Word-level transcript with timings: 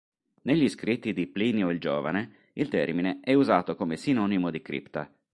Negli 0.45 0.67
scritti 0.67 1.13
di 1.13 1.27
Plinio 1.27 1.69
il 1.69 1.79
Giovane, 1.79 2.37
il 2.53 2.69
termine 2.69 3.19
è 3.23 3.35
usato 3.35 3.75
come 3.75 3.97
sinonimo 3.97 4.49
di 4.49 4.59
cripta. 4.59 5.07